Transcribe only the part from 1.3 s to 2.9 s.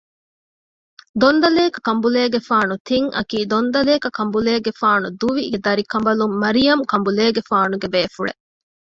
ދަލޭކަ ކަނބުލޭގެފާނު